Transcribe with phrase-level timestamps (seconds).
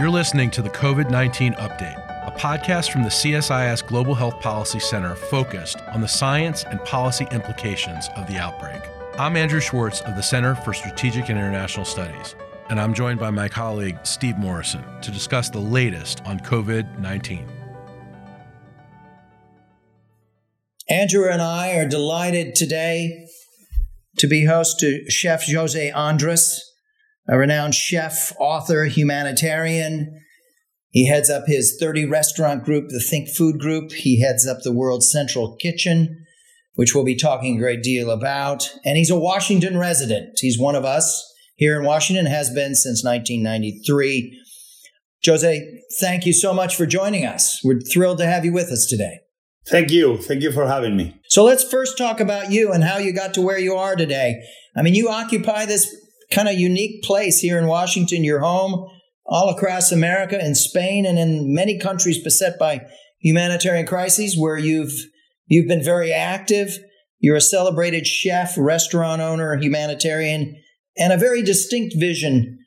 [0.00, 4.80] You're listening to the COVID 19 Update, a podcast from the CSIS Global Health Policy
[4.80, 8.80] Center focused on the science and policy implications of the outbreak.
[9.18, 12.34] I'm Andrew Schwartz of the Center for Strategic and International Studies,
[12.70, 17.46] and I'm joined by my colleague Steve Morrison to discuss the latest on COVID 19.
[20.88, 23.26] Andrew and I are delighted today
[24.16, 26.69] to be host to Chef Jose Andres
[27.28, 30.20] a renowned chef, author, humanitarian.
[30.90, 33.92] He heads up his 30 restaurant group, the Think Food Group.
[33.92, 36.24] He heads up the World Central Kitchen,
[36.74, 38.70] which we'll be talking a great deal about.
[38.84, 40.38] And he's a Washington resident.
[40.40, 44.38] He's one of us here in Washington, has been since 1993.
[45.24, 47.60] Jose, thank you so much for joining us.
[47.62, 49.20] We're thrilled to have you with us today.
[49.66, 50.16] Thank you.
[50.16, 51.20] Thank you for having me.
[51.28, 54.42] So let's first talk about you and how you got to where you are today.
[54.74, 55.94] I mean, you occupy this
[56.30, 58.88] kind of unique place here in Washington, your home,
[59.26, 62.86] all across America, in Spain, and in many countries beset by
[63.20, 64.92] humanitarian crises, where you've
[65.46, 66.78] you've been very active.
[67.18, 70.56] You're a celebrated chef, restaurant owner, humanitarian,
[70.96, 72.58] and a very distinct vision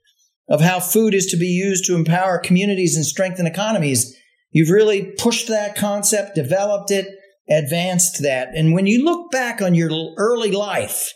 [0.50, 4.16] of how food is to be used to empower communities and strengthen economies.
[4.52, 7.08] You've really pushed that concept, developed it,
[7.50, 8.50] advanced that.
[8.55, 11.11] And when you look back on your early life,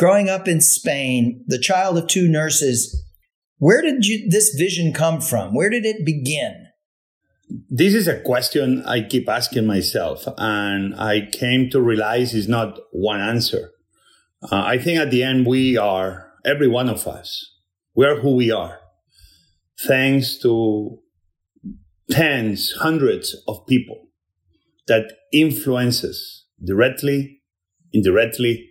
[0.00, 3.04] growing up in Spain, the child of two nurses,
[3.58, 5.54] where did you, this vision come from?
[5.54, 6.68] Where did it begin?
[7.68, 12.78] This is a question I keep asking myself, and I came to realize it's not
[12.92, 13.72] one answer.
[14.42, 17.56] Uh, I think at the end, we are, every one of us,
[17.94, 18.78] we are who we are,
[19.86, 20.98] thanks to
[22.10, 24.08] tens, hundreds of people
[24.86, 27.42] that influences directly,
[27.92, 28.69] indirectly,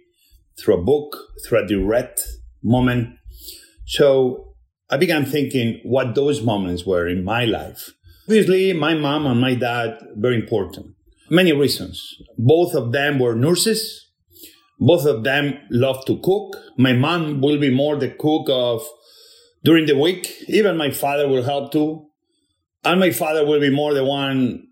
[0.60, 2.22] through a book, through a direct
[2.64, 3.16] moment.
[3.86, 4.56] So
[4.90, 7.92] I began thinking what those moments were in my life.
[8.28, 10.96] Obviously, my mom and my dad, very important.
[11.30, 12.16] Many reasons.
[12.38, 14.08] Both of them were nurses.
[14.80, 16.56] Both of them loved to cook.
[16.78, 18.88] My mom will be more the cook of
[19.64, 20.32] during the week.
[20.48, 22.08] Even my father will help too.
[22.84, 24.68] And my father will be more the one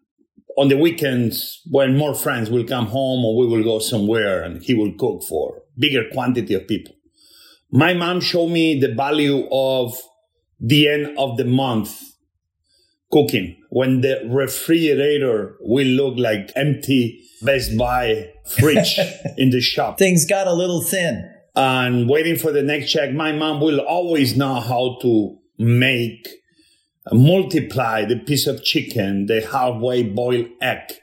[0.58, 4.64] on the weekends when more friends will come home or we will go somewhere and
[4.64, 6.94] he will cook for bigger quantity of people.
[7.72, 9.98] My mom showed me the value of
[10.60, 12.02] the end of the month
[13.12, 19.00] cooking when the refrigerator will look like empty Best Buy fridge
[19.38, 19.98] in the shop.
[19.98, 21.32] Things got a little thin.
[21.56, 26.28] And waiting for the next check, my mom will always know how to make
[27.10, 30.94] uh, multiply the piece of chicken, the halfway boiled egg,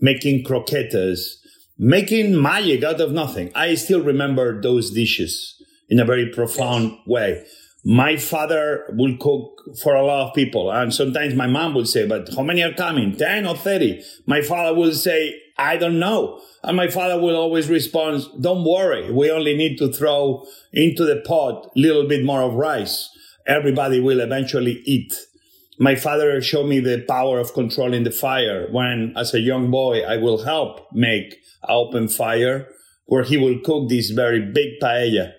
[0.00, 1.43] making croquettes,
[1.78, 3.50] making magic out of nothing.
[3.54, 7.44] I still remember those dishes in a very profound way.
[7.84, 10.70] My father will cook for a lot of people.
[10.70, 13.14] And sometimes my mom would say, but how many are coming?
[13.16, 14.02] 10 or 30?
[14.26, 16.40] My father will say, I don't know.
[16.62, 19.12] And my father will always respond, don't worry.
[19.12, 23.10] We only need to throw into the pot a little bit more of rice.
[23.46, 25.12] Everybody will eventually eat.
[25.78, 30.02] My father showed me the power of controlling the fire when, as a young boy,
[30.02, 32.68] I will help make an open fire
[33.06, 35.32] where he will cook this very big paella.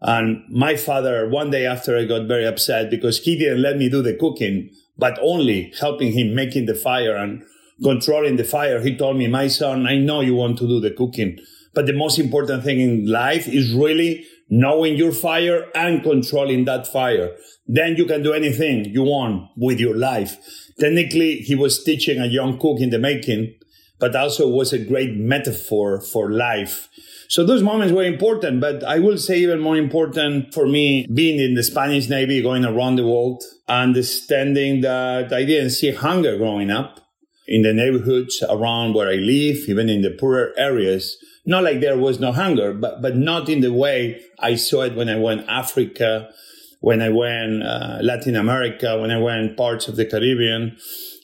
[0.00, 3.88] And my father, one day after I got very upset because he didn't let me
[3.88, 7.42] do the cooking, but only helping him making the fire and
[7.82, 8.80] controlling the fire.
[8.80, 11.38] He told me, my son, I know you want to do the cooking,
[11.74, 16.86] but the most important thing in life is really knowing your fire and controlling that
[16.86, 17.34] fire.
[17.66, 20.36] Then you can do anything you want with your life.
[20.78, 23.52] Technically, he was teaching a young cook in the making,
[23.98, 26.88] but also was a great metaphor for life.
[27.28, 31.40] So those moments were important, but I will say even more important for me being
[31.40, 36.70] in the Spanish Navy, going around the world, understanding that I didn't see hunger growing
[36.70, 37.00] up
[37.48, 41.16] in the neighborhoods around where I live, even in the poorer areas.
[41.46, 44.94] Not like there was no hunger, but, but not in the way I saw it
[44.94, 46.30] when I went Africa,
[46.80, 50.76] when I went uh, Latin America, when I went parts of the Caribbean.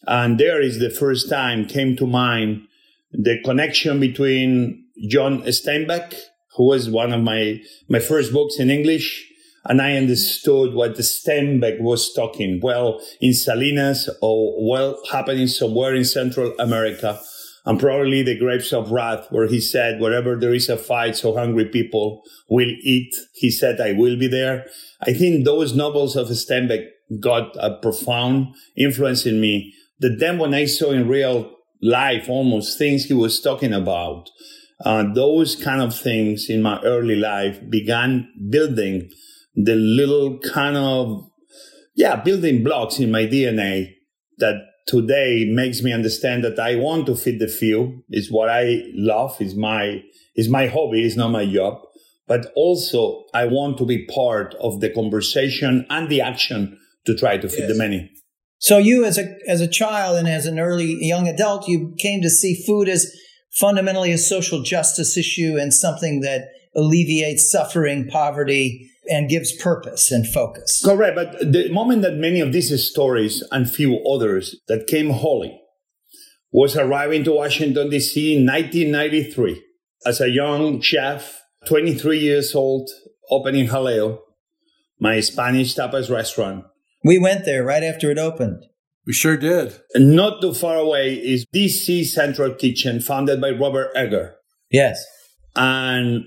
[0.07, 2.67] And there is the first time came to mind
[3.13, 6.15] the connection between John Steinbeck,
[6.57, 9.27] who was one of my, my first books in English,
[9.65, 12.61] and I understood what the Steinbeck was talking.
[12.63, 17.21] Well, in Salinas or well happening somewhere in Central America,
[17.65, 21.35] and probably the grapes of wrath, where he said, wherever there is a fight, so
[21.35, 23.15] hungry people will eat.
[23.35, 24.67] He said, I will be there.
[25.03, 26.87] I think those novels of Steinbeck
[27.21, 32.79] got a profound influence in me that then when I saw in real life almost
[32.79, 34.31] things he was talking about,
[34.85, 39.11] uh, those kind of things in my early life began building
[39.55, 41.31] the little kind of
[41.95, 43.95] yeah, building blocks in my DNA
[44.39, 44.55] that
[44.91, 48.03] today makes me understand that I want to feed the few.
[48.11, 49.41] Is what I love.
[49.41, 50.03] Is my
[50.35, 51.07] is my hobby.
[51.07, 51.81] It's not my job.
[52.27, 57.39] But also, I want to be part of the conversation and the action to try
[57.39, 57.73] to feed yes.
[57.73, 58.11] the many.
[58.59, 62.21] So you, as a as a child and as an early young adult, you came
[62.23, 63.11] to see food as
[63.53, 70.27] fundamentally a social justice issue and something that alleviates suffering, poverty, and gives purpose and
[70.27, 70.83] focus.
[70.85, 71.17] Correct.
[71.17, 75.61] But the moment that many of these stories and few others that came holy
[76.53, 78.37] was arriving to Washington, D.C.
[78.37, 79.63] in 1993
[80.07, 82.91] as a young chef, 23 years old,
[83.31, 84.19] opening Jaleo,
[84.99, 86.65] my Spanish tapas restaurant.
[87.05, 88.65] We went there right after it opened.
[89.07, 89.81] We sure did.
[89.95, 94.35] And not too far away is DC Central Kitchen, founded by Robert Egger.
[94.71, 95.05] Yes.
[95.57, 96.25] And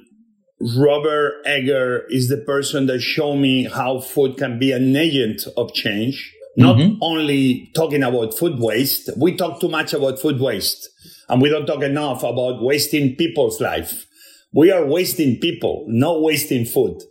[0.77, 5.73] Robert Egger is the person that showed me how food can be an agent of
[5.73, 6.33] change.
[6.55, 6.99] Not mm-hmm.
[7.01, 10.87] only talking about food waste, we talk too much about food waste
[11.27, 14.05] and we don't talk enough about wasting people's life.
[14.53, 17.01] We are wasting people, not wasting food.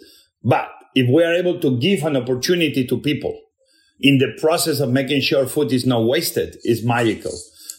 [0.44, 3.38] But if we are able to give an opportunity to people
[4.00, 7.32] in the process of making sure food is not wasted, is magical.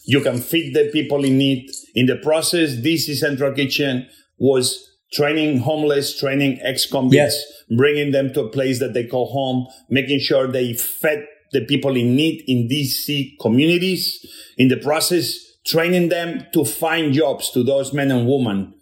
[0.04, 1.70] You can feed the people in need.
[1.94, 4.06] In the process, DC Central Kitchen
[4.38, 7.62] was training homeless, training ex-convicts, yes.
[7.70, 11.96] bringing them to a place that they call home, making sure they fed the people
[11.96, 14.26] in need in DC communities.
[14.58, 18.74] In the process, training them to find jobs to those men and women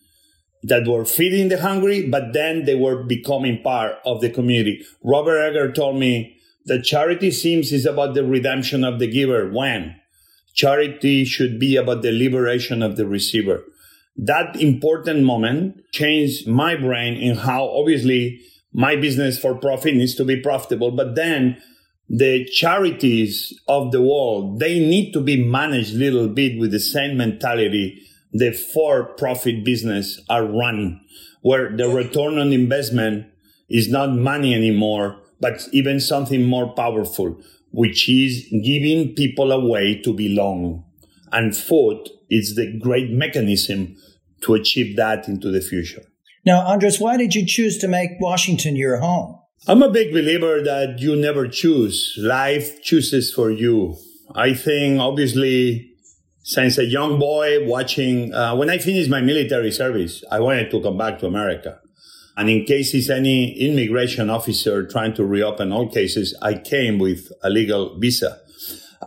[0.62, 4.84] that were feeding the hungry, but then they were becoming part of the community.
[5.02, 6.36] Robert Egger told me
[6.66, 9.96] that charity seems is about the redemption of the giver when
[10.54, 13.64] charity should be about the liberation of the receiver
[14.16, 18.40] that important moment changed my brain in how obviously
[18.72, 21.60] my business for profit needs to be profitable, but then
[22.08, 26.80] the charities of the world, they need to be managed a little bit with the
[26.80, 31.00] same mentality the for profit business are run,
[31.42, 33.26] where the return on investment
[33.68, 37.38] is not money anymore, but even something more powerful,
[37.72, 40.84] which is giving people a way to belong.
[41.32, 43.96] And food is the great mechanism
[44.42, 46.02] to achieve that into the future.
[46.44, 49.38] Now, Andres, why did you choose to make Washington your home?
[49.68, 52.14] I'm a big believer that you never choose.
[52.18, 53.96] Life chooses for you.
[54.34, 55.92] I think, obviously,
[56.42, 60.82] since a young boy watching, uh, when I finished my military service, I wanted to
[60.82, 61.78] come back to America.
[62.36, 67.50] And in cases any immigration officer trying to reopen all cases, I came with a
[67.50, 68.40] legal visa.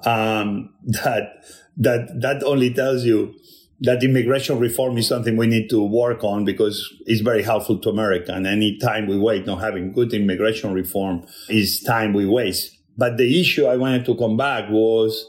[0.06, 1.44] Um, that,
[1.78, 3.36] that, that only tells you
[3.82, 7.90] that immigration reform is something we need to work on because it's very helpful to
[7.90, 8.34] America.
[8.34, 12.78] And any time we wait not having good immigration reform is time we waste.
[12.98, 15.26] But the issue I wanted to come back was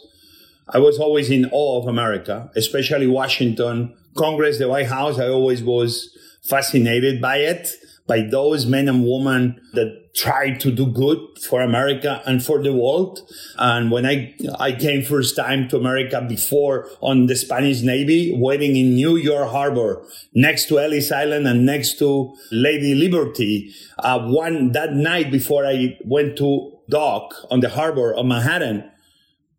[0.69, 5.19] I was always in awe of America, especially Washington, Congress, the White House.
[5.19, 6.11] I always was
[6.43, 7.69] fascinated by it
[8.07, 12.73] by those men and women that tried to do good for America and for the
[12.73, 13.21] world.
[13.59, 18.77] And when I, I came first time to America before on the Spanish Navy, waiting
[18.77, 20.03] in New York Harbor
[20.35, 25.99] next to Ellis Island and next to Lady Liberty, uh, one, that night before I
[26.05, 28.91] went to dock on the harbor of Manhattan,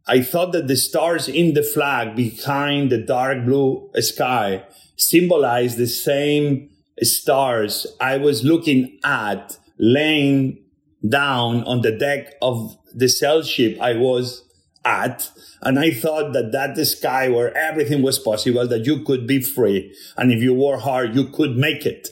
[0.07, 4.63] I thought that the stars in the flag behind the dark blue sky
[4.95, 6.69] symbolized the same
[7.01, 10.59] stars I was looking at laying
[11.07, 14.43] down on the deck of the sail ship I was
[14.83, 15.29] at.
[15.61, 19.41] And I thought that that the sky where everything was possible, that you could be
[19.41, 19.93] free.
[20.15, 22.09] And if you work hard, you could make it.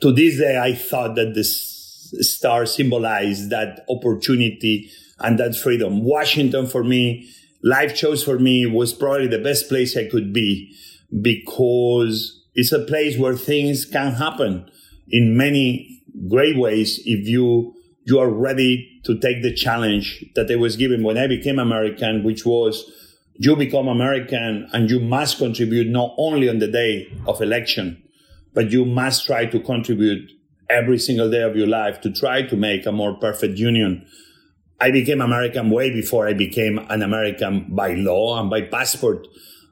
[0.00, 6.02] To this day, I thought that this star symbolized that opportunity and that freedom.
[6.02, 7.30] Washington for me,
[7.62, 10.74] life choice for me was probably the best place I could be
[11.20, 14.70] because it's a place where things can happen
[15.08, 20.56] in many great ways if you you are ready to take the challenge that I
[20.56, 22.90] was given when I became American, which was
[23.34, 28.02] you become American and you must contribute not only on the day of election,
[28.52, 30.30] but you must try to contribute
[30.68, 34.06] every single day of your life to try to make a more perfect union.
[34.80, 39.26] I became American way before I became an American by law and by passport.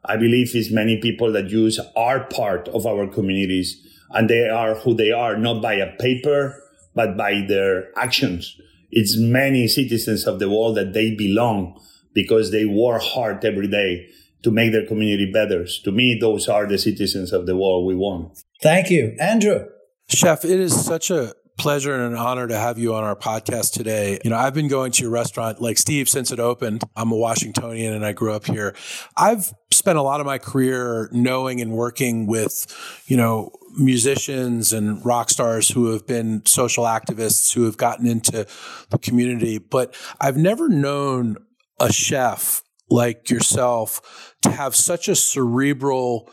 [0.04, 4.74] I believe is many people that use are part of our communities and they are
[4.74, 6.62] who they are, not by a paper,
[6.94, 8.56] but by their actions.
[8.90, 11.78] It's many citizens of the world that they belong
[12.14, 14.08] because they work hard every day
[14.42, 15.66] to make their community better.
[15.84, 18.38] To me, those are the citizens of the world we want.
[18.62, 19.14] Thank you.
[19.20, 19.66] Andrew.
[20.08, 23.72] Chef, it is such a pleasure and an honor to have you on our podcast
[23.72, 24.18] today.
[24.24, 26.84] You know, I've been going to your restaurant like Steve since it opened.
[26.96, 28.74] I'm a Washingtonian and I grew up here.
[29.16, 32.66] I've spent a lot of my career knowing and working with,
[33.06, 38.46] you know, musicians and rock stars who have been social activists who have gotten into
[38.90, 41.36] the community, but I've never known
[41.80, 46.30] a chef like yourself to have such a cerebral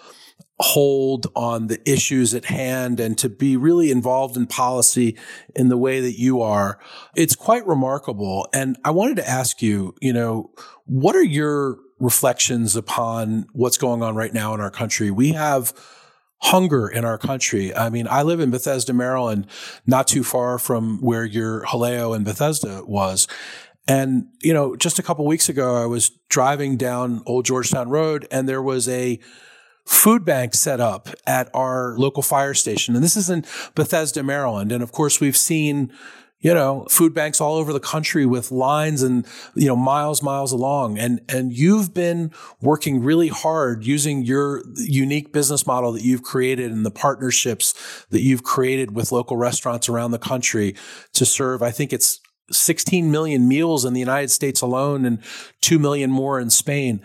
[0.59, 5.17] hold on the issues at hand and to be really involved in policy
[5.53, 6.79] in the way that you are.
[7.15, 8.47] It's quite remarkable.
[8.53, 10.51] And I wanted to ask you, you know,
[10.85, 15.11] what are your reflections upon what's going on right now in our country?
[15.11, 15.73] We have
[16.41, 17.75] hunger in our country.
[17.75, 19.47] I mean, I live in Bethesda, Maryland,
[19.85, 23.27] not too far from where your Jaleo in Bethesda was.
[23.87, 28.27] And, you know, just a couple weeks ago, I was driving down Old Georgetown Road
[28.31, 29.19] and there was a
[29.85, 32.95] food bank set up at our local fire station.
[32.95, 34.71] And this is in Bethesda, Maryland.
[34.71, 35.93] And of course, we've seen,
[36.39, 40.51] you know, food banks all over the country with lines and, you know, miles, miles
[40.51, 40.97] along.
[40.97, 46.71] And, and you've been working really hard using your unique business model that you've created
[46.71, 50.75] and the partnerships that you've created with local restaurants around the country
[51.13, 52.19] to serve, I think it's
[52.51, 55.21] 16 million meals in the United States alone and
[55.61, 57.01] 2 million more in Spain.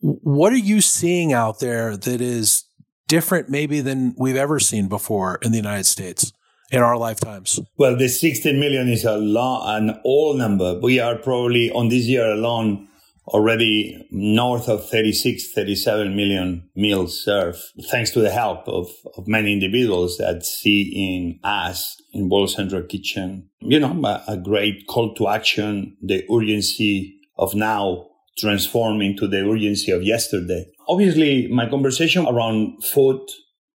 [0.00, 2.64] What are you seeing out there that is
[3.08, 6.32] different maybe than we've ever seen before in the United States
[6.70, 7.58] in our lifetimes?
[7.76, 10.78] Well, the 16 million is a lot, an old number.
[10.80, 12.88] We are probably on this year alone
[13.28, 17.58] already north of 36, 37 million meals served,
[17.90, 22.82] thanks to the help of, of many individuals that see in us, in World Central
[22.82, 28.07] Kitchen, you know, a, a great call to action, the urgency of now
[28.38, 30.66] transform into the urgency of yesterday.
[30.88, 33.20] Obviously, my conversation around food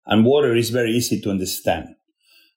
[0.05, 1.87] and water is very easy to understand.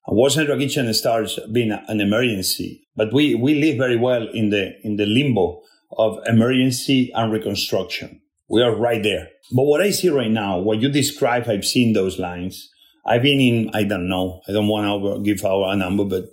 [0.06, 4.72] World Central Kitchen starts being an emergency, but we, we live very well in the,
[4.82, 5.62] in the limbo
[5.96, 8.20] of emergency and reconstruction.
[8.48, 9.28] We are right there.
[9.54, 12.68] But what I see right now, what you describe, I've seen those lines.
[13.06, 16.24] I've been in, I don't know, I don't want to give out a number, but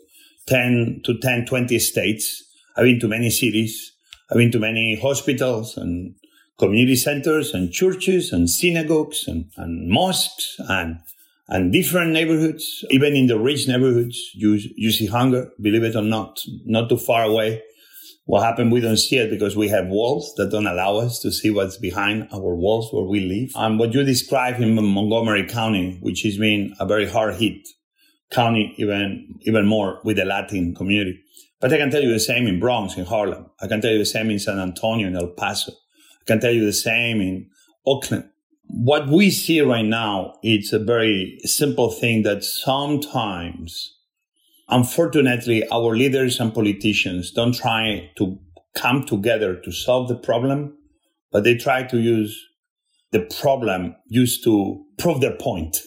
[0.47, 2.43] 10 to 10, 20 states.
[2.75, 3.90] I've been to many cities.
[4.31, 6.15] I've been to many hospitals and
[6.57, 10.99] community centers and churches and synagogues and, and mosques and
[11.49, 16.01] and different neighborhoods, even in the rich neighborhoods, you, you see hunger, believe it or
[16.01, 17.61] not, not too far away.
[18.23, 18.71] What happened?
[18.71, 21.75] We don't see it because we have walls that don't allow us to see what's
[21.75, 23.51] behind our walls where we live.
[23.55, 27.67] And what you describe in Montgomery County, which has been a very hard hit
[28.31, 31.21] county, even, even more with the Latin community.
[31.61, 33.45] But I can tell you the same in Bronx, in Harlem.
[33.61, 35.71] I can tell you the same in San Antonio, in El Paso.
[35.71, 37.49] I can tell you the same in
[37.85, 38.25] Oakland.
[38.67, 43.95] What we see right now, it's a very simple thing that sometimes
[44.71, 48.39] Unfortunately, our leaders and politicians don't try to
[48.73, 50.77] come together to solve the problem,
[51.29, 52.41] but they try to use
[53.11, 55.77] the problem used to prove their point.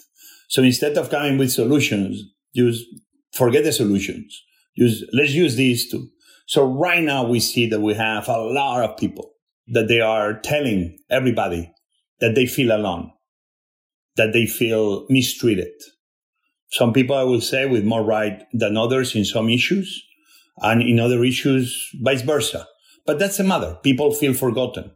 [0.49, 2.85] So instead of coming with solutions, use
[3.33, 4.43] forget the solutions.
[4.75, 6.09] Use let's use these two.
[6.47, 9.33] So right now we see that we have a lot of people
[9.69, 11.73] that they are telling everybody
[12.21, 13.13] that they feel alone,
[14.17, 15.73] that they feel mistreated,
[16.75, 20.05] some people, I will say, with more right than others in some issues,
[20.59, 22.67] and in other issues, vice versa.
[23.07, 23.79] But that's a matter.
[23.85, 24.91] People feel forgotten.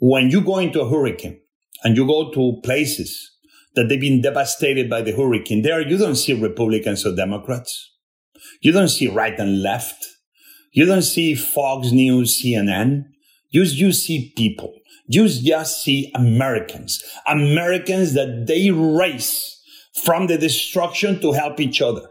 [0.00, 1.42] When you go into a hurricane
[1.84, 3.30] and you go to places
[3.74, 7.91] that they've been devastated by the hurricane, there you don't see Republicans or Democrats.
[8.62, 10.06] You don't see right and left.
[10.72, 13.04] You don't see Fox News, CNN.
[13.50, 14.72] You, you see people.
[15.08, 17.02] You just see Americans.
[17.26, 19.60] Americans that they race
[20.04, 22.08] from the destruction to help each other.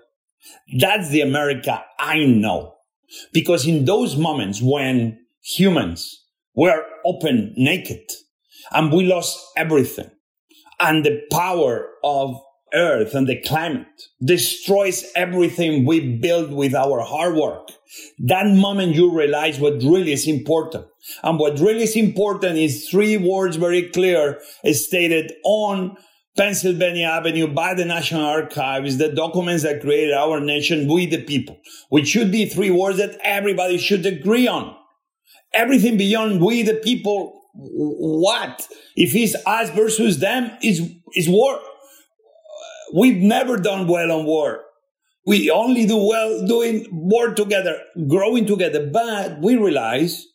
[0.77, 2.75] That's the America I know.
[3.31, 8.03] Because in those moments when humans were open naked
[8.72, 10.12] and we lost everything
[10.79, 12.39] and the power of
[12.74, 13.88] earth and the climate
[14.24, 17.70] destroys everything we build with our hard work.
[18.20, 20.86] That moment you realize what really is important.
[21.24, 24.40] And what really is important is three words very clear
[24.72, 25.98] stated on
[26.38, 31.58] Pennsylvania Avenue by the National Archives, the documents that created our nation with the people,
[31.90, 34.75] which should be three words that everybody should agree on.
[35.54, 38.66] Everything beyond we the people, what?
[38.96, 41.60] If it's us versus them, is is war.
[42.93, 44.62] We've never done well on war.
[45.25, 48.89] We only do well doing war together, growing together.
[48.91, 50.25] But we realize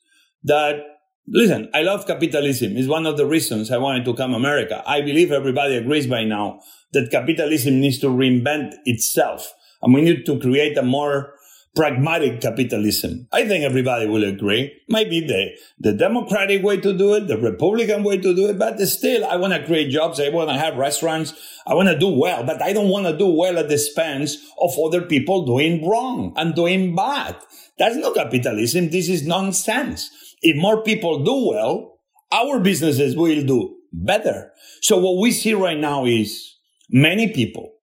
[0.45, 0.85] that
[1.29, 2.77] Listen, I love capitalism.
[2.77, 4.85] It's one of the reasons I wanted to come America.
[4.87, 6.61] I believe everybody agrees by now
[6.93, 11.35] that capitalism needs to reinvent itself And we need to create a more
[11.77, 13.29] pragmatic capitalism.
[13.31, 14.73] I think everybody will agree.
[14.89, 18.81] Maybe the, the democratic way to do it, the Republican way to do it, but
[18.87, 20.19] still, I want to create jobs.
[20.19, 21.35] I want to have restaurants.
[21.67, 24.39] I want to do well, but I don't want to do well at the expense
[24.59, 27.37] of other people doing wrong and doing bad.
[27.79, 28.89] That's not capitalism.
[28.89, 30.11] This is nonsense.
[30.41, 31.99] If more people do well,
[32.33, 34.51] our businesses will do better.
[34.81, 36.55] So what we see right now is
[36.89, 37.75] many people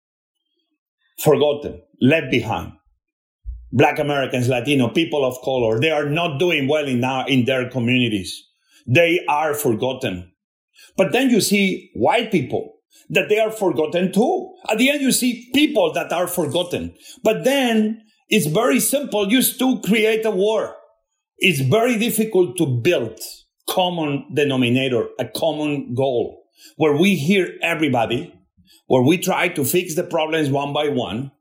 [1.19, 2.73] forgotten, left behind
[3.73, 7.69] black Americans, Latino, people of color, they are not doing well in, now in their
[7.69, 8.41] communities.
[8.87, 10.31] They are forgotten.
[10.95, 12.75] But then you see white people
[13.09, 14.53] that they are forgotten too.
[14.69, 16.93] At the end, you see people that are forgotten.
[17.23, 19.29] But then it's very simple.
[19.29, 20.75] You still create a war.
[21.37, 23.19] It's very difficult to build
[23.67, 26.43] common denominator, a common goal
[26.77, 28.33] where we hear everybody,
[28.85, 31.31] where we try to fix the problems one by one,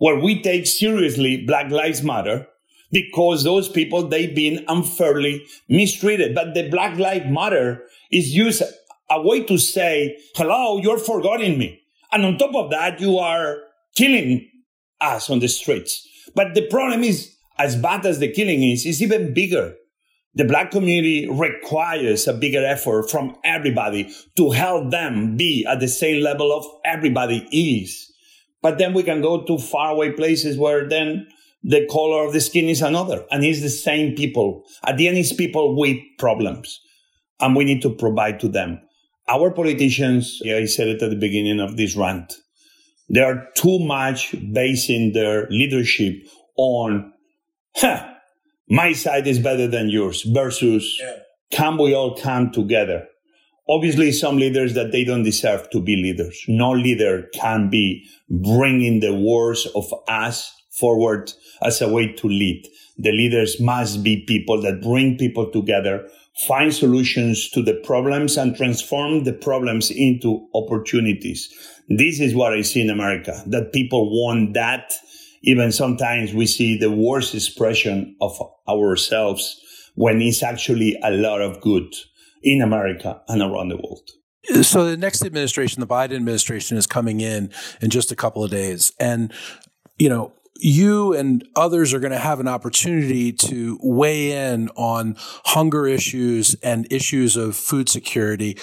[0.00, 2.46] where we take seriously Black Lives Matter
[2.90, 6.34] because those people, they've been unfairly mistreated.
[6.34, 8.62] But the Black Lives Matter is used
[9.10, 11.82] a way to say, hello, you're forgetting me.
[12.10, 13.58] And on top of that, you are
[13.94, 14.48] killing
[15.02, 16.08] us on the streets.
[16.34, 19.74] But the problem is, as bad as the killing is, is even bigger.
[20.34, 25.88] The black community requires a bigger effort from everybody to help them be at the
[25.88, 28.09] same level of everybody is.
[28.62, 31.28] But then we can go to faraway places where then
[31.62, 33.24] the color of the skin is another.
[33.30, 34.64] And it's the same people.
[34.84, 36.80] At the end, it's people with problems.
[37.40, 38.80] And we need to provide to them.
[39.28, 42.34] Our politicians, yeah, I said it at the beginning of this rant,
[43.08, 46.14] they are too much basing their leadership
[46.56, 47.12] on,
[47.76, 48.06] huh,
[48.68, 51.16] my side is better than yours versus yeah.
[51.50, 53.06] can we all come together?
[53.70, 56.44] Obviously some leaders that they don't deserve to be leaders.
[56.48, 62.66] No leader can be bringing the words of us forward as a way to lead.
[62.98, 66.06] The leaders must be people that bring people together,
[66.48, 71.48] find solutions to the problems and transform the problems into opportunities.
[71.88, 74.92] This is what I see in America, that people want that.
[75.42, 78.36] Even sometimes we see the worst expression of
[78.68, 79.60] ourselves
[79.94, 81.94] when it's actually a lot of good
[82.42, 84.10] in America and around the world.
[84.62, 88.50] So the next administration, the Biden administration, is coming in in just a couple of
[88.50, 89.32] days, and
[89.98, 95.16] you know you and others are going to have an opportunity to weigh in on
[95.18, 98.58] hunger issues and issues of food security.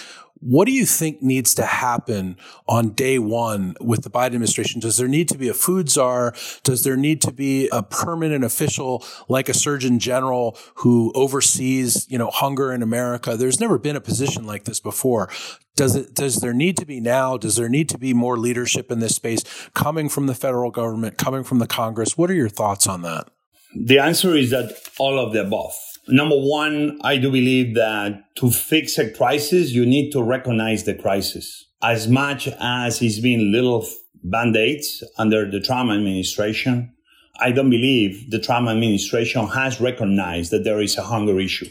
[0.50, 2.38] What do you think needs to happen
[2.70, 4.80] on day one with the Biden administration?
[4.80, 6.34] Does there need to be a food czar?
[6.64, 12.18] Does there need to be a permanent official like a surgeon general who oversees, you
[12.18, 13.36] know, hunger in America?
[13.36, 15.30] There's never been a position like this before.
[15.76, 17.36] Does it, does there need to be now?
[17.36, 21.18] Does there need to be more leadership in this space coming from the federal government,
[21.18, 22.18] coming from the Congress?
[22.18, 23.28] What are your thoughts on that?
[23.76, 25.74] The answer is that all of the above.
[26.10, 30.93] Number one, I do believe that to fix a crisis, you need to recognize the
[30.93, 31.65] crisis.
[31.84, 33.86] As much as it's been little
[34.24, 36.93] band-aids under the Trump administration,
[37.39, 41.70] I don't believe the Trump administration has recognized that there is a hunger issue.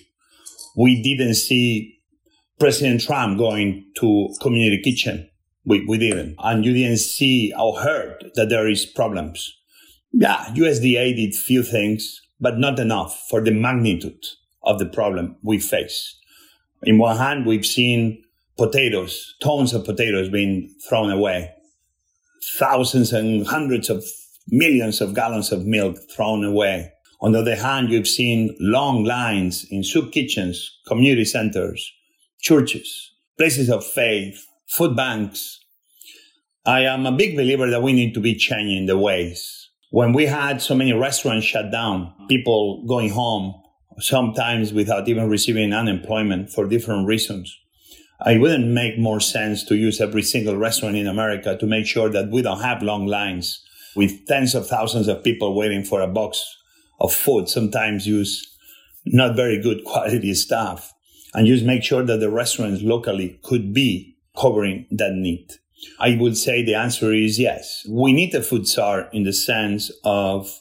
[0.77, 1.99] We didn't see
[2.61, 5.31] President Trump going to community kitchen.
[5.64, 6.37] We, we didn't.
[6.38, 9.57] And you didn't see or heard that there is problems.
[10.12, 14.25] Yeah, USDA did few things but not enough for the magnitude
[14.62, 16.18] of the problem we face.
[16.83, 18.22] In one hand, we've seen
[18.59, 21.53] potatoes, tons of potatoes being thrown away,
[22.59, 24.05] thousands and hundreds of
[24.49, 26.92] millions of gallons of milk thrown away.
[27.20, 31.92] On the other hand, you've seen long lines in soup kitchens, community centers,
[32.40, 35.61] churches, places of faith, food banks.
[36.66, 39.56] I am a big believer that we need to be changing the ways
[39.90, 43.55] when we had so many restaurants shut down, people going home,
[43.99, 47.57] sometimes without even receiving unemployment for different reasons,
[48.25, 52.09] it wouldn't make more sense to use every single restaurant in America to make sure
[52.09, 53.62] that we don't have long lines
[53.94, 56.44] with tens of thousands of people waiting for a box
[57.01, 58.46] of food, sometimes use
[59.05, 60.92] not very good quality stuff,
[61.35, 65.49] and just make sure that the restaurants locally could be covering that need.
[65.99, 67.87] I would say the answer is yes.
[67.89, 70.61] We need a food czar in the sense of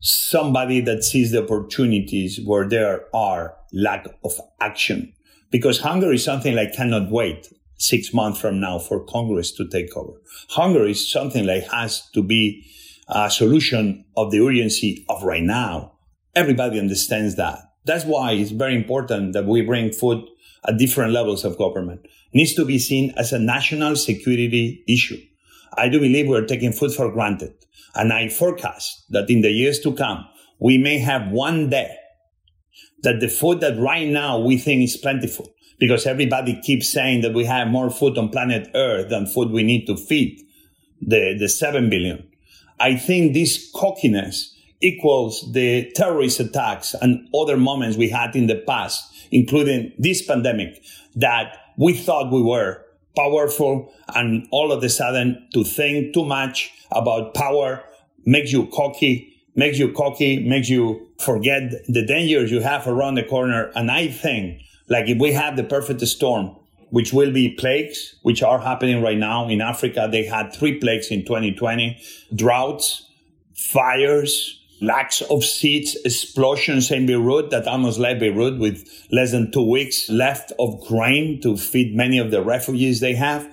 [0.00, 5.12] somebody that sees the opportunities where there are lack of action.
[5.50, 9.96] Because hunger is something like cannot wait six months from now for Congress to take
[9.96, 10.12] over.
[10.50, 12.66] Hunger is something like has to be
[13.08, 15.92] a solution of the urgency of right now.
[16.34, 17.58] Everybody understands that.
[17.84, 20.28] That's why it's very important that we bring food
[20.66, 25.20] at different levels of government needs to be seen as a national security issue.
[25.74, 27.54] I do believe we're taking food for granted.
[27.94, 30.26] And I forecast that in the years to come,
[30.58, 31.96] we may have one day
[33.02, 37.34] that the food that right now we think is plentiful because everybody keeps saying that
[37.34, 40.40] we have more food on planet Earth than food we need to feed
[41.00, 42.28] the, the 7 billion.
[42.80, 48.56] I think this cockiness equals the terrorist attacks and other moments we had in the
[48.56, 50.82] past, including this pandemic,
[51.16, 52.84] that we thought we were
[53.16, 57.82] powerful and all of a sudden to think too much about power
[58.24, 63.24] makes you cocky, makes you cocky, makes you forget the dangers you have around the
[63.24, 63.72] corner.
[63.74, 66.56] And I think like if we have the perfect storm,
[66.90, 71.10] which will be plagues, which are happening right now in Africa, they had three plagues
[71.10, 72.00] in 2020,
[72.34, 73.06] droughts,
[73.54, 79.68] fires, lacks of seeds, explosions in Beirut that almost left Beirut with less than two
[79.68, 83.52] weeks left of grain to feed many of the refugees they have.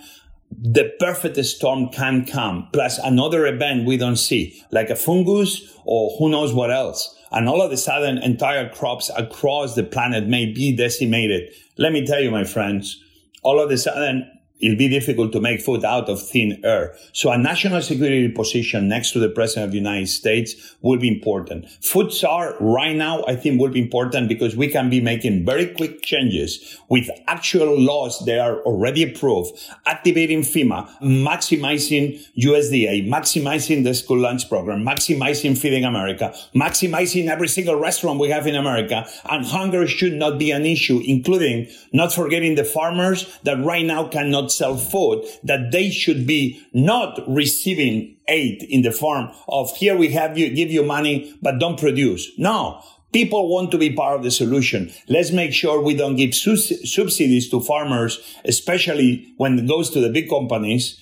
[0.51, 6.15] The perfect storm can come, plus another event we don't see, like a fungus or
[6.17, 7.15] who knows what else.
[7.31, 11.51] And all of a sudden, entire crops across the planet may be decimated.
[11.77, 13.03] Let me tell you, my friends,
[13.43, 16.95] all of a sudden, it'll be difficult to make food out of thin air.
[17.11, 21.07] So a national security position next to the president of the United States will be
[21.07, 21.69] important.
[21.81, 25.67] Food czar right now, I think will be important because we can be making very
[25.67, 33.93] quick changes with actual laws that are already approved, activating FEMA, maximizing USDA, maximizing the
[33.93, 39.07] school lunch program, maximizing Feeding America, maximizing every single restaurant we have in America.
[39.29, 44.07] And hunger should not be an issue, including not forgetting the farmers that right now
[44.07, 49.75] cannot not sell food, that they should be not receiving aid in the form of
[49.77, 52.31] here we have you, give you money, but don't produce.
[52.37, 52.81] No.
[53.13, 54.91] People want to be part of the solution.
[55.07, 60.09] Let's make sure we don't give subsidies to farmers, especially when it goes to the
[60.09, 60.99] big companies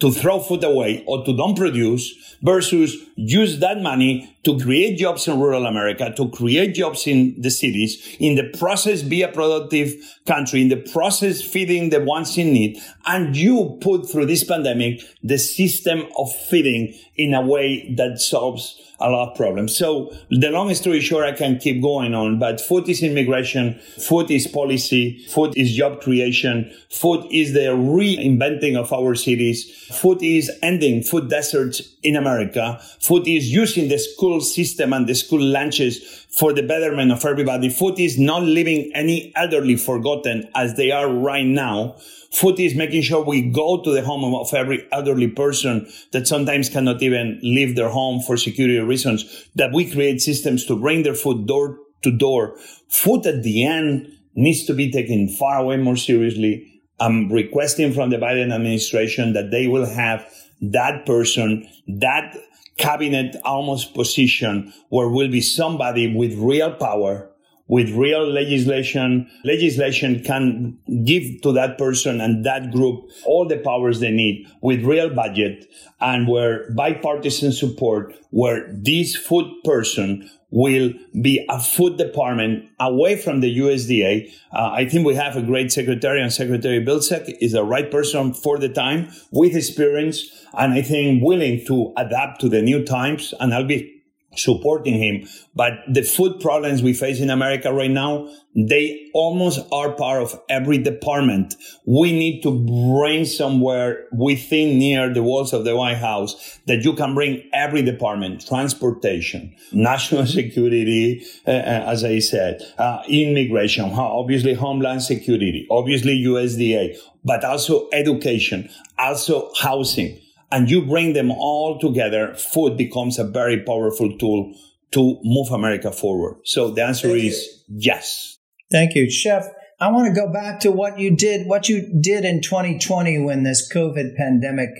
[0.00, 5.26] to throw food away or to don't produce versus use that money to create jobs
[5.26, 9.94] in rural America, to create jobs in the cities, in the process be a productive
[10.26, 12.78] country, in the process feeding the ones in need.
[13.06, 18.80] And you put through this pandemic the system of feeding in a way that solves
[19.00, 19.76] a lot of problems.
[19.76, 24.30] So the long story short, I can keep going on, but food is immigration, food
[24.30, 30.50] is policy, food is job creation, food is the reinventing of our cities, food is
[30.62, 36.26] ending food deserts in America, food is using the school system and the school lunches
[36.30, 37.68] for the betterment of everybody.
[37.68, 41.96] Food is not leaving any elderly forgotten as they are right now.
[42.30, 46.68] Food is making sure we go to the home of every elderly person that sometimes
[46.68, 51.14] cannot even leave their home for security reasons, that we create systems to bring their
[51.14, 52.58] food door to door.
[52.88, 56.75] Food at the end needs to be taken far away more seriously.
[56.98, 60.26] I'm requesting from the Biden administration that they will have
[60.62, 62.36] that person, that
[62.78, 67.30] cabinet almost position where will be somebody with real power
[67.68, 74.00] with real legislation, legislation can give to that person and that group all the powers
[74.00, 75.66] they need with real budget
[76.00, 83.40] and where bipartisan support, where this food person will be a food department away from
[83.40, 84.32] the USDA.
[84.52, 88.32] Uh, I think we have a great secretary and Secretary Vilsack is the right person
[88.32, 93.34] for the time with experience and I think willing to adapt to the new times.
[93.40, 93.95] And I'll be
[94.36, 95.28] supporting him.
[95.54, 100.40] But the food problems we face in America right now, they almost are part of
[100.48, 101.54] every department.
[101.84, 106.94] We need to bring somewhere within near the walls of the White House that you
[106.94, 114.54] can bring every department, transportation, national security, uh, uh as I said, uh, immigration, obviously
[114.54, 118.68] homeland security, obviously USDA, but also education,
[118.98, 120.18] also housing
[120.50, 124.54] and you bring them all together, food becomes a very powerful tool
[124.92, 126.36] to move America forward.
[126.44, 127.76] So the answer Thank is you.
[127.80, 128.38] yes.
[128.70, 129.46] Thank you, Chef.
[129.78, 133.42] I want to go back to what you did, what you did in 2020 when
[133.42, 134.70] this COVID pandemic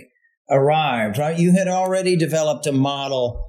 [0.51, 1.39] arrived, right?
[1.39, 3.45] You had already developed a model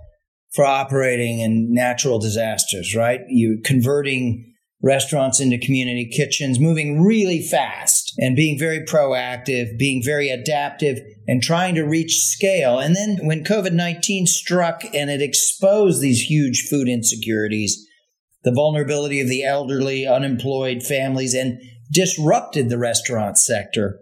[0.54, 3.22] for operating in natural disasters, right?
[3.28, 10.30] You converting restaurants into community kitchens, moving really fast and being very proactive, being very
[10.30, 12.80] adaptive and trying to reach scale.
[12.80, 17.86] And then when COVID 19 struck and it exposed these huge food insecurities,
[18.44, 21.60] the vulnerability of the elderly, unemployed families, and
[21.92, 24.00] disrupted the restaurant sector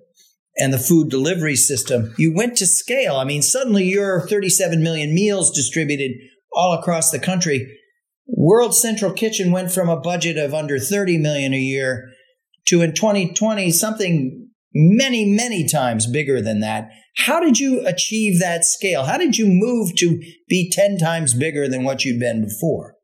[0.58, 3.16] and the food delivery system, you went to scale.
[3.16, 6.12] I mean, suddenly you're 37 million meals distributed
[6.54, 7.78] all across the country
[8.28, 12.10] World Central Kitchen went from a budget of under 30 million a year
[12.68, 16.90] to in 2020 something many, many times bigger than that.
[17.18, 19.04] How did you achieve that scale?
[19.04, 22.96] How did you move to be 10 times bigger than what you'd been before?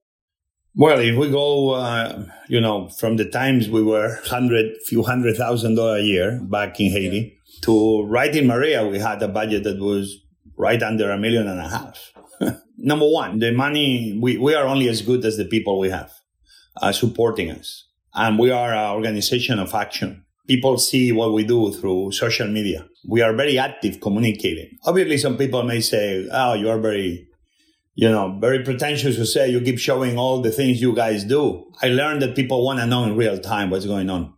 [0.76, 5.36] Well, if we go, uh, you know, from the times we were hundred, few hundred
[5.36, 9.64] thousand dollar a year back in Haiti to right in Maria, we had a budget
[9.66, 10.18] that was
[10.58, 12.14] right under a million and a half.
[12.84, 16.12] Number one, the money, we, we are only as good as the people we have
[16.82, 17.88] uh, supporting us.
[18.16, 20.26] And we are an organization of action.
[20.48, 22.88] People see what we do through social media.
[23.08, 24.78] We are very active communicating.
[24.84, 27.28] Obviously, some people may say, oh, you are very,
[27.94, 31.72] you know, very pretentious to say you keep showing all the things you guys do.
[31.82, 34.34] I learned that people want to know in real time what's going on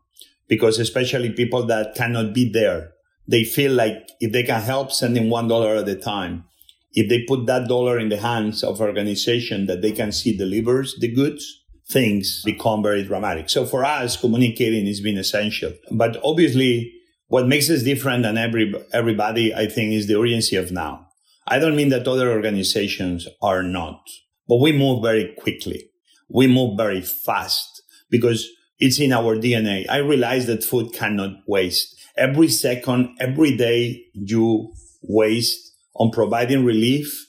[0.50, 2.92] because especially people that cannot be there,
[3.26, 6.44] they feel like if they can help sending one dollar at a time,
[6.94, 10.96] if they put that dollar in the hands of organization that they can see delivers
[11.00, 13.50] the goods, things become very dramatic.
[13.50, 15.74] So for us, communicating has been essential.
[15.92, 16.94] But obviously,
[17.28, 21.08] what makes us different than every, everybody, I think, is the urgency of now.
[21.48, 24.02] I don't mean that other organizations are not,
[24.48, 25.90] but we move very quickly.
[26.30, 28.48] We move very fast because
[28.80, 29.90] it's in our DNA.
[29.90, 32.00] I realize that food cannot waste.
[32.16, 37.28] Every second, every day you waste on providing relief,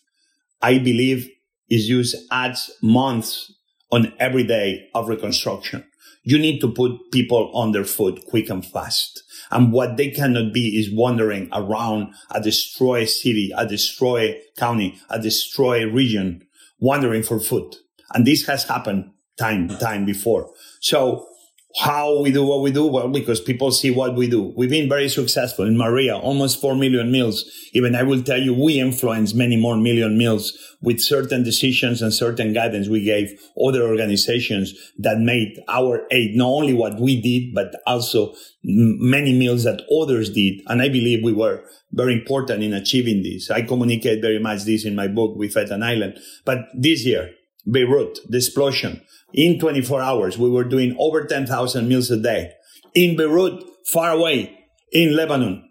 [0.63, 1.29] I believe
[1.69, 3.53] is used adds months
[3.91, 5.85] on every day of reconstruction.
[6.23, 9.23] You need to put people on their foot quick and fast.
[9.51, 15.21] And what they cannot be is wandering around a destroyed city, a destroyed county, a
[15.21, 16.47] destroyed region,
[16.79, 17.77] wandering for food.
[18.15, 20.51] And this has happened time, time before.
[20.81, 21.29] So
[21.77, 22.87] how we do what we do?
[22.87, 24.53] Well, because people see what we do.
[24.57, 27.45] We've been very successful in Maria, almost 4 million meals.
[27.73, 32.15] Even I will tell you, we influence many more million meals with certain decisions and
[32.15, 37.53] certain guidance we gave other organizations that made our aid not only what we did,
[37.55, 40.61] but also many meals that others did.
[40.67, 43.51] And I believe we were very important in achieving this.
[43.51, 46.19] I communicate very much this in my book We Fed an Island.
[46.45, 47.33] But this year,
[47.71, 52.53] Beirut, the explosion, in 24 hours, we were doing over 10,000 meals a day.
[52.95, 55.69] In Beirut, far away, in Lebanon,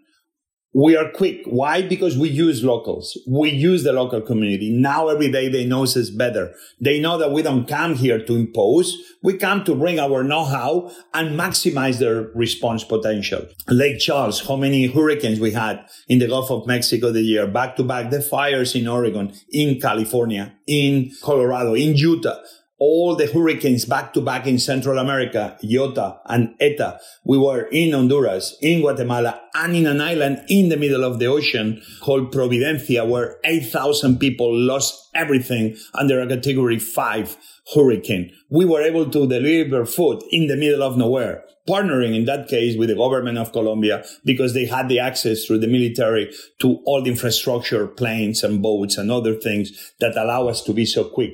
[0.74, 1.42] we are quick.
[1.46, 1.82] Why?
[1.82, 3.16] Because we use locals.
[3.28, 4.70] We use the local community.
[4.70, 6.52] Now every day they know us better.
[6.80, 8.96] They know that we don't come here to impose.
[9.22, 13.46] We come to bring our know-how and maximize their response potential.
[13.68, 17.76] Lake Charles, how many hurricanes we had in the Gulf of Mexico the year, back
[17.76, 22.40] to back, the fires in Oregon, in California, in Colorado, in Utah
[22.78, 26.98] all the hurricanes back to back in Central America, Iota and Eta.
[27.24, 31.26] We were in Honduras, in Guatemala, and in an island in the middle of the
[31.26, 37.36] ocean called Providencia, where 8,000 people lost everything under a category five
[37.74, 38.32] hurricane.
[38.50, 42.76] We were able to deliver food in the middle of nowhere, partnering in that case
[42.76, 47.02] with the government of Colombia because they had the access through the military to all
[47.02, 51.32] the infrastructure, planes and boats and other things that allow us to be so quick.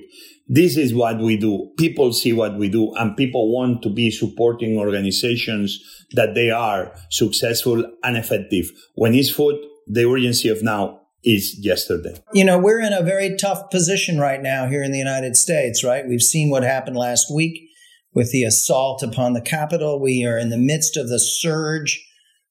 [0.53, 1.71] This is what we do.
[1.79, 5.79] People see what we do and people want to be supporting organizations
[6.11, 8.69] that they are successful and effective.
[8.97, 12.21] When it's food, the urgency of now is yesterday.
[12.33, 15.85] You know, we're in a very tough position right now here in the United States,
[15.85, 16.05] right?
[16.09, 17.69] We've seen what happened last week
[18.13, 20.01] with the assault upon the Capitol.
[20.01, 22.05] We are in the midst of the surge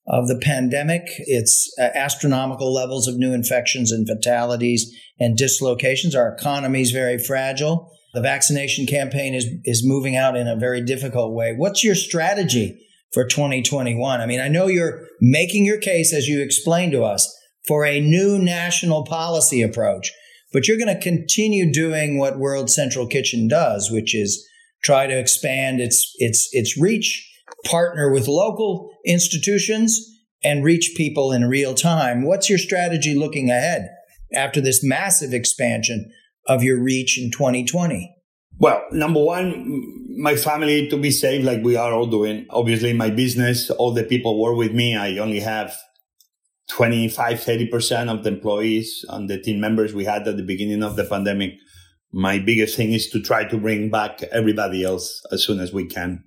[0.09, 1.03] of the pandemic.
[1.19, 6.15] It's uh, astronomical levels of new infections and fatalities and dislocations.
[6.15, 7.91] Our economy is very fragile.
[8.15, 11.53] The vaccination campaign is, is moving out in a very difficult way.
[11.55, 14.19] What's your strategy for 2021?
[14.19, 17.31] I mean, I know you're making your case, as you explained to us,
[17.67, 20.11] for a new national policy approach,
[20.51, 24.43] but you're going to continue doing what World Central Kitchen does, which is
[24.83, 27.28] try to expand its, its, its reach,
[27.65, 30.05] partner with local institutions,
[30.41, 32.25] and reach people in real time.
[32.25, 33.89] What's your strategy looking ahead?
[34.33, 36.11] after this massive expansion
[36.45, 38.15] of your reach in 2020?
[38.57, 42.45] Well, number one, my family to be safe, like we are all doing.
[42.49, 44.95] Obviously, my business, all the people work with me.
[44.95, 45.77] I only have
[46.71, 50.97] 25, 30% of the employees and the team members we had at the beginning of
[50.97, 51.53] the pandemic.
[52.11, 55.85] My biggest thing is to try to bring back everybody else as soon as we
[55.85, 56.25] can.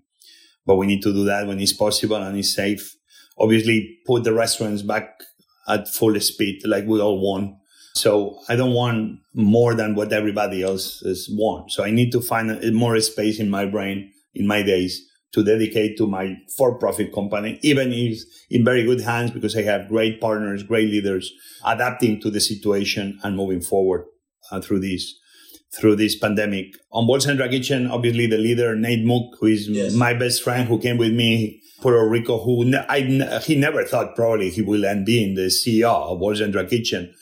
[0.67, 2.95] But we need to do that when it's possible and it's safe.
[3.39, 5.21] Obviously, put the restaurants back
[5.69, 7.55] at full speed like we all want
[7.95, 11.73] so I don't want more than what everybody else is want.
[11.73, 15.97] So I need to find more space in my brain, in my days to dedicate
[15.97, 18.21] to my for-profit company, even if
[18.51, 21.33] in very good hands because I have great partners, great leaders
[21.65, 24.05] adapting to the situation and moving forward
[24.51, 25.15] uh, through this.
[25.75, 26.75] Through this pandemic.
[26.93, 29.95] On World Central Kitchen, obviously the leader, Nate Mook, who is yes.
[29.95, 34.51] my best friend who came with me, Puerto Rico, who I, he never thought probably
[34.51, 37.13] he will end being the CEO of World Central Kitchen.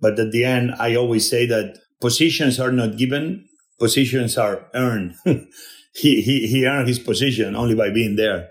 [0.00, 3.46] But at the end, I always say that positions are not given,
[3.78, 5.14] positions are earned.
[5.24, 8.50] he, he, he earned his position only by being there.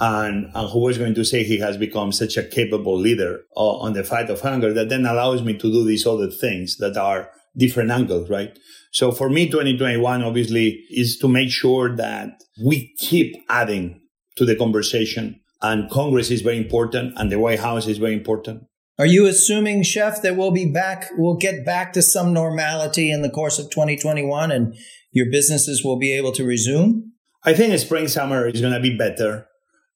[0.00, 3.92] And, and who was going to say he has become such a capable leader on
[3.92, 7.30] the fight of hunger that then allows me to do these other things that are
[7.56, 8.58] different angles, right?
[8.92, 14.00] So for me, 2021 obviously is to make sure that we keep adding
[14.36, 18.64] to the conversation and Congress is very important and the White House is very important.
[18.98, 23.22] Are you assuming, Chef, that we'll be back, we'll get back to some normality in
[23.22, 24.74] the course of 2021 and
[25.12, 27.12] your businesses will be able to resume?
[27.44, 29.46] I think spring, summer is going to be better.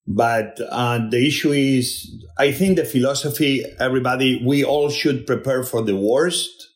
[0.07, 5.83] But uh, the issue is, I think the philosophy, everybody, we all should prepare for
[5.83, 6.69] the worst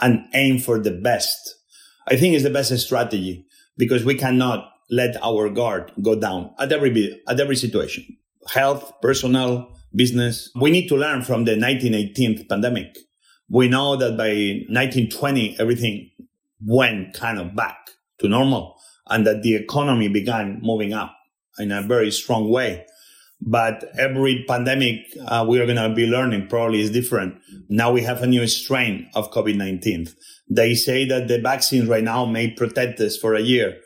[0.00, 1.56] and aim for the best.
[2.08, 6.72] I think is the best strategy because we cannot let our guard go down at
[6.72, 8.04] every at every situation.
[8.48, 10.50] Health, personal, business.
[10.54, 12.96] We need to learn from the 1918 pandemic.
[13.48, 16.10] We know that by 1920 everything
[16.64, 17.76] went kind of back
[18.18, 18.76] to normal
[19.08, 21.14] and that the economy began moving up
[21.58, 22.86] in a very strong way.
[23.44, 27.40] But every pandemic uh, we are going to be learning probably is different.
[27.68, 30.14] Now we have a new strain of COVID-19.
[30.48, 33.78] They say that the vaccines right now may protect us for a year.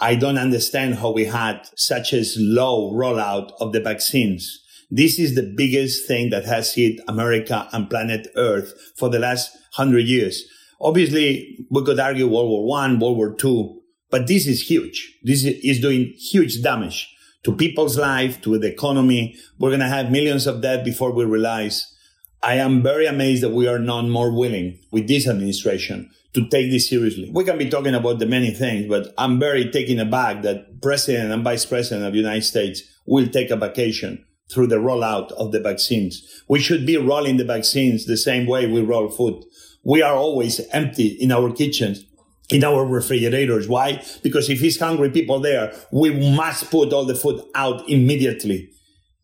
[0.00, 4.60] I don't understand how we had such a slow rollout of the vaccines.
[4.90, 9.56] This is the biggest thing that has hit America and planet Earth for the last
[9.74, 10.42] hundred years.
[10.80, 15.18] Obviously, we could argue World War One, World War Two, but this is huge.
[15.22, 17.08] This is doing huge damage
[17.44, 19.36] to people's life, to the economy.
[19.58, 21.94] We're going to have millions of death before we realize.
[22.42, 26.70] I am very amazed that we are not more willing with this administration to take
[26.70, 27.30] this seriously.
[27.32, 31.32] We can be talking about the many things, but I'm very taken aback that President
[31.32, 35.52] and Vice President of the United States will take a vacation through the rollout of
[35.52, 36.42] the vaccines.
[36.48, 39.42] We should be rolling the vaccines the same way we roll food.
[39.82, 42.04] We are always empty in our kitchens
[42.50, 43.68] in our refrigerators.
[43.68, 44.04] Why?
[44.22, 48.70] Because if he's hungry people there, we must put all the food out immediately.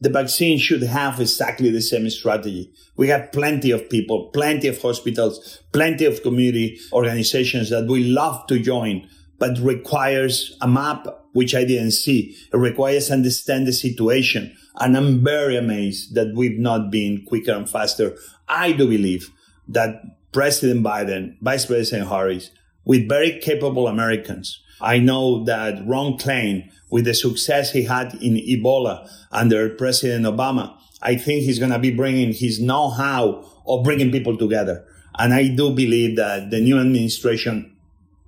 [0.00, 2.72] The vaccine should have exactly the same strategy.
[2.96, 8.46] We have plenty of people, plenty of hospitals, plenty of community organizations that we love
[8.46, 9.06] to join,
[9.38, 12.35] but requires a map, which I didn't see.
[12.50, 14.56] It requires understand the situation.
[14.76, 18.16] And I'm very amazed that we've not been quicker and faster.
[18.48, 19.30] I do believe
[19.68, 20.00] that
[20.33, 22.50] President Biden, Vice President Harris,
[22.84, 24.60] with very capable Americans.
[24.80, 30.76] I know that Ron Klain, with the success he had in Ebola under President Obama,
[31.02, 34.84] I think he's going to be bringing his know-how of bringing people together.
[35.18, 37.76] And I do believe that the new administration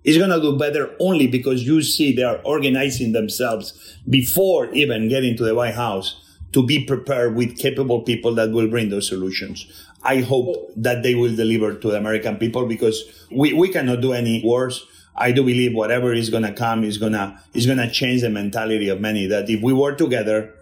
[0.04, 5.08] is going to do better only because you see they are organizing themselves before even
[5.08, 6.18] getting to the White House
[6.52, 9.66] to be prepared with capable people that will bring those solutions.
[10.04, 14.12] I hope that they will deliver to the American people because we, we cannot do
[14.12, 14.84] any worse.
[15.14, 18.22] I do believe whatever is going to come is going to is going to change
[18.22, 19.26] the mentality of many.
[19.26, 20.54] That if we work together,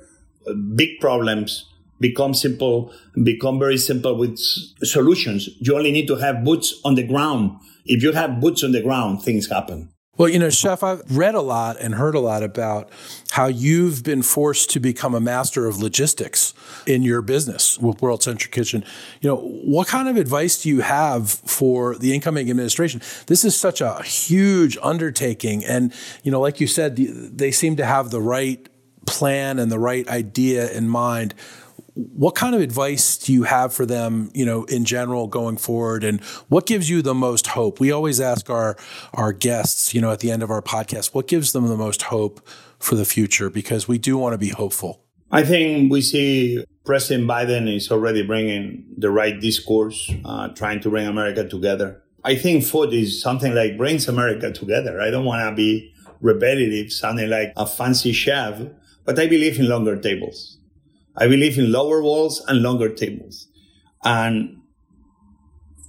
[0.75, 1.67] big problems
[2.01, 5.49] become simple, become very simple with solutions.
[5.61, 7.61] You only need to have boots on the ground.
[7.85, 9.91] If you have boots on the ground, things happen.
[10.17, 12.91] Well, you know, Chef, I've read a lot and heard a lot about
[13.31, 16.53] how you've been forced to become a master of logistics
[16.85, 18.85] in your business with World Central Kitchen.
[19.21, 23.01] You know, what kind of advice do you have for the incoming administration?
[23.29, 25.65] This is such a huge undertaking.
[25.65, 28.69] And, you know, like you said, they seem to have the right
[29.07, 31.35] plan and the right idea in mind
[31.95, 36.05] what kind of advice do you have for them, you know, in general going forward
[36.05, 37.81] and what gives you the most hope?
[37.81, 38.77] We always ask our
[39.15, 42.03] our guests, you know, at the end of our podcast, what gives them the most
[42.03, 42.47] hope
[42.79, 45.05] for the future because we do want to be hopeful.
[45.31, 50.91] I think we see President Biden is already bringing the right discourse, uh, trying to
[50.91, 52.03] bring America together.
[52.25, 55.01] I think food is something like brings America together.
[55.01, 58.61] I don't want to be repetitive, sounding like a fancy chef,
[59.05, 60.59] but I believe in longer tables.
[61.21, 63.47] I believe in lower walls and longer tables.
[64.03, 64.63] And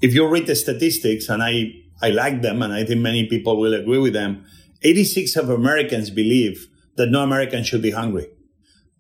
[0.02, 1.72] if you read the statistics, and I,
[2.02, 4.46] I like them, and I think many people will agree with them,
[4.82, 6.68] 86 of Americans believe
[6.98, 8.28] that no American should be hungry.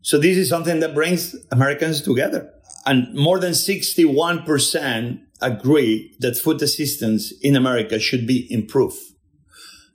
[0.01, 2.49] So this is something that brings Americans together.
[2.86, 8.99] And more than 61% agree that food assistance in America should be improved.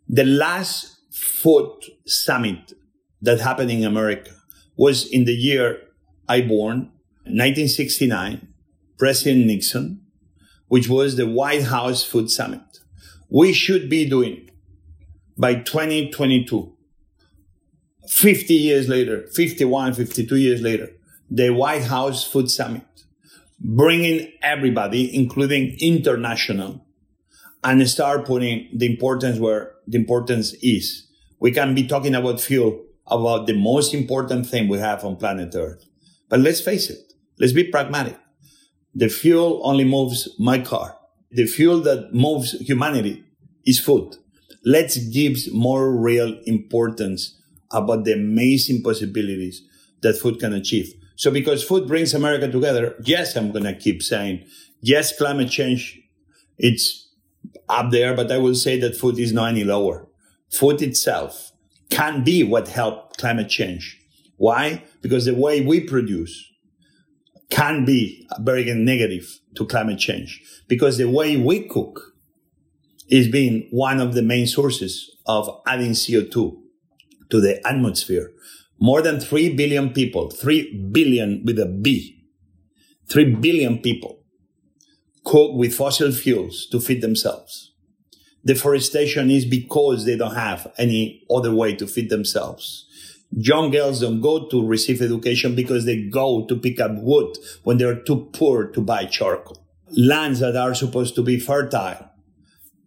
[0.08, 2.74] The last food summit
[3.22, 4.32] that happened in America
[4.76, 5.80] was in the year
[6.28, 6.90] I born
[7.24, 8.48] 1969,
[8.98, 10.00] President Nixon,
[10.68, 12.60] which was the White House Food Summit.
[13.28, 14.48] we should be doing
[15.36, 16.72] by 2022.
[18.08, 20.90] 50 years later, 51, 52 years later,
[21.28, 22.84] the White House Food Summit,
[23.58, 26.86] bringing everybody, including international,
[27.64, 31.08] and start putting the importance where the importance is.
[31.40, 35.54] We can be talking about fuel, about the most important thing we have on planet
[35.54, 35.84] Earth.
[36.28, 38.18] But let's face it, let's be pragmatic.
[38.94, 40.96] The fuel only moves my car.
[41.30, 43.24] The fuel that moves humanity
[43.64, 44.16] is food.
[44.64, 49.62] Let's give more real importance about the amazing possibilities
[50.02, 50.92] that food can achieve.
[51.16, 54.44] So because food brings America together, yes, I'm going to keep saying,
[54.80, 55.98] yes, climate change,
[56.58, 57.08] it's
[57.68, 60.08] up there, but I will say that food is not any lower.
[60.50, 61.52] Food itself
[61.90, 64.00] can be what helped climate change.
[64.36, 64.84] Why?
[65.02, 66.52] Because the way we produce
[67.50, 72.14] can be very negative to climate change because the way we cook
[73.08, 76.56] is being one of the main sources of adding CO2
[77.30, 78.32] to the atmosphere.
[78.78, 82.24] More than 3 billion people, 3 billion with a B,
[83.08, 84.18] 3 billion people
[85.24, 87.72] cook with fossil fuels to feed themselves.
[88.44, 92.85] Deforestation is because they don't have any other way to feed themselves.
[93.32, 97.78] Young girls don't go to receive education because they go to pick up wood when
[97.78, 99.58] they're too poor to buy charcoal.
[99.96, 102.10] Lands that are supposed to be fertile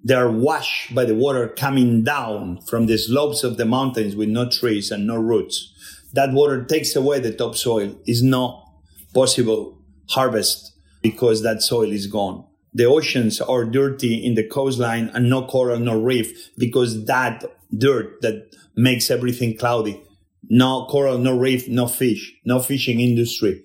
[0.04, 4.30] they are washed by the water coming down from the slopes of the mountains with
[4.30, 5.74] no trees and no roots.
[6.14, 8.00] That water takes away the topsoil.
[8.08, 8.66] Is not
[9.14, 9.78] possible
[10.10, 12.46] harvest because that soil is gone.
[12.74, 17.44] The oceans are dirty in the coastline and no coral, no reef because that
[17.76, 20.02] dirt that makes everything cloudy.
[20.50, 23.64] No coral, no reef, no fish, no fishing industry.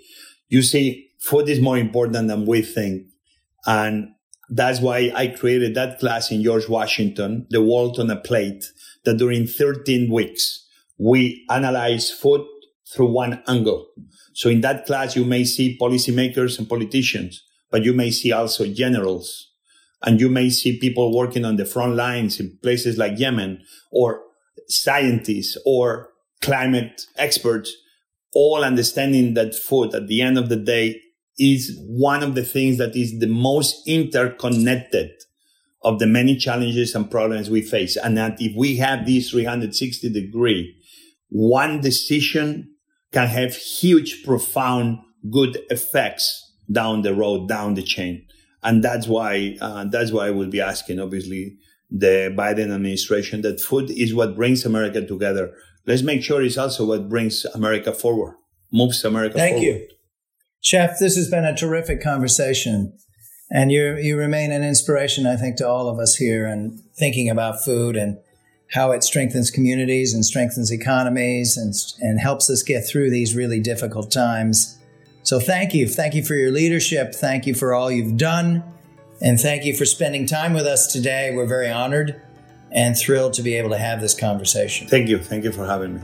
[0.48, 3.06] You see, food is more important than we think.
[3.66, 4.10] And
[4.50, 8.64] that's why I created that class in George Washington, The World on a Plate,
[9.04, 10.66] that during 13 weeks,
[10.98, 12.46] we analyze food
[12.92, 13.88] through one angle.
[14.34, 18.66] So in that class, you may see policymakers and politicians, but you may see also
[18.66, 19.50] generals
[20.02, 24.20] and you may see people working on the front lines in places like Yemen or
[24.68, 26.10] scientists or
[26.44, 27.74] climate experts,
[28.34, 31.00] all understanding that food at the end of the day
[31.38, 35.10] is one of the things that is the most interconnected
[35.82, 37.96] of the many challenges and problems we face.
[37.96, 40.76] And that if we have this 360 degree,
[41.28, 42.74] one decision
[43.12, 44.98] can have huge, profound,
[45.30, 48.26] good effects down the road, down the chain.
[48.62, 51.58] And that's why, uh, that's why I will be asking, obviously,
[51.90, 55.54] the Biden administration that food is what brings America together.
[55.86, 58.36] Let's make sure it's also what brings America forward,
[58.72, 59.80] moves America forward Thank forward.
[59.80, 59.88] you.
[60.60, 62.96] Chef, this has been a terrific conversation.
[63.50, 67.28] And you you remain an inspiration, I think, to all of us here and thinking
[67.28, 68.18] about food and
[68.72, 73.60] how it strengthens communities and strengthens economies and, and helps us get through these really
[73.60, 74.78] difficult times.
[75.22, 75.86] So thank you.
[75.86, 77.14] Thank you for your leadership.
[77.14, 78.64] Thank you for all you've done.
[79.20, 81.32] And thank you for spending time with us today.
[81.34, 82.20] We're very honored
[82.74, 84.88] and thrilled to be able to have this conversation.
[84.88, 85.18] Thank you.
[85.18, 86.00] Thank you for having me.